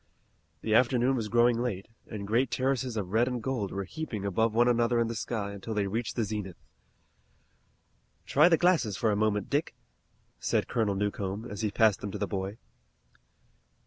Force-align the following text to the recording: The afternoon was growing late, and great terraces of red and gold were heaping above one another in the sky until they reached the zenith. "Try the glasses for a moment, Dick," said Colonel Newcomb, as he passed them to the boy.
The 0.63 0.73
afternoon 0.73 1.15
was 1.15 1.27
growing 1.27 1.59
late, 1.61 1.87
and 2.07 2.25
great 2.25 2.49
terraces 2.49 2.97
of 2.97 3.11
red 3.11 3.27
and 3.27 3.39
gold 3.39 3.71
were 3.71 3.83
heaping 3.83 4.25
above 4.25 4.51
one 4.55 4.67
another 4.67 4.99
in 4.99 5.05
the 5.09 5.13
sky 5.13 5.51
until 5.51 5.75
they 5.75 5.85
reached 5.85 6.15
the 6.15 6.23
zenith. 6.23 6.57
"Try 8.25 8.49
the 8.49 8.57
glasses 8.57 8.97
for 8.97 9.11
a 9.11 9.15
moment, 9.15 9.47
Dick," 9.51 9.75
said 10.39 10.67
Colonel 10.67 10.95
Newcomb, 10.95 11.45
as 11.45 11.61
he 11.61 11.69
passed 11.69 12.01
them 12.01 12.09
to 12.09 12.17
the 12.17 12.25
boy. 12.25 12.57